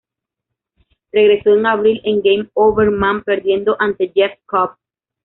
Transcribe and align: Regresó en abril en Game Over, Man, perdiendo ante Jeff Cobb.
Regresó 1.11 1.53
en 1.55 1.67
abril 1.67 2.01
en 2.03 2.21
Game 2.23 2.49
Over, 2.55 2.89
Man, 2.89 3.21
perdiendo 3.23 3.75
ante 3.79 4.11
Jeff 4.15 4.31
Cobb. 4.47 4.71